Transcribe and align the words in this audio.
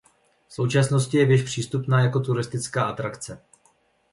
V 0.47 0.53
současnosti 0.53 1.17
je 1.17 1.25
věž 1.25 1.43
přístupná 1.43 2.01
jako 2.01 2.19
turistická 2.19 2.83
atrakce. 2.83 3.41